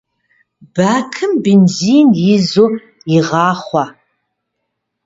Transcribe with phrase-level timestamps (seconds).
[0.75, 2.67] Бакым бензин изу
[3.15, 3.85] игъахъуэ.